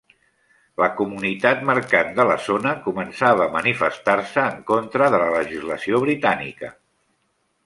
[0.83, 6.73] La comunitat mercant de la zona començava a manifestar-se en contra de la legislació britànica.